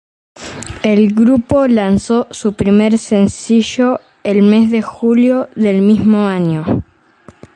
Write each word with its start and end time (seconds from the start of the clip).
El 0.81 1.13
grupo 1.13 1.67
lanzó 1.67 2.27
su 2.31 2.55
primer 2.55 2.97
sencillo 2.97 3.99
en 4.23 4.37
el 4.37 4.41
mes 4.41 4.71
de 4.71 4.81
julio 4.81 5.47
del 5.55 5.83
mismo 5.83 6.25
año. 6.25 6.83